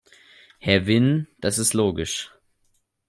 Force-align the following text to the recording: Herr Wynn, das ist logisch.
Herr 0.57 0.87
Wynn, 0.87 1.27
das 1.41 1.59
ist 1.59 1.75
logisch. 1.75 2.31